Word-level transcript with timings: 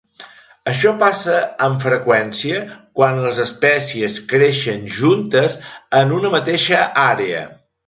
Això 0.69 0.93
passa 1.01 1.35
amb 1.65 1.85
freqüència 1.87 2.63
quan 3.01 3.21
les 3.27 3.43
espècies 3.45 4.17
creixen 4.33 4.89
juntes 4.97 5.61
en 6.03 6.19
una 6.19 6.35
mateixa 6.41 6.83
àrea. 7.07 7.47